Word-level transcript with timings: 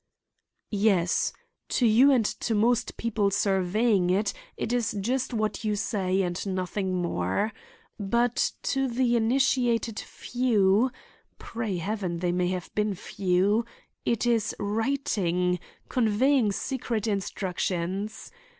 "Yes. 0.71 1.31
To 1.69 1.85
you 1.85 2.09
and 2.09 2.25
to 2.25 2.55
most 2.55 2.97
people 2.97 3.29
surveying 3.29 4.09
it, 4.09 4.33
it 4.57 4.73
is 4.73 4.97
just 4.99 5.31
what 5.31 5.63
you 5.63 5.75
say 5.75 6.23
and 6.23 6.43
nothing 6.47 6.95
more. 7.03 7.53
But 7.99 8.53
to 8.63 8.87
the 8.87 9.15
initiated 9.15 9.99
few—pray 9.99 11.77
Heaven 11.77 12.17
they 12.17 12.31
may 12.31 12.47
have 12.47 12.73
been 12.73 12.95
few—it 12.95 14.25
is 14.25 14.55
writing, 14.57 15.59
conveying 15.87 16.51
secret 16.51 17.05
instructions. 17.05 18.31